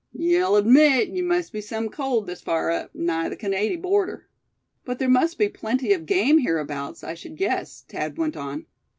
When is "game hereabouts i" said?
6.07-7.13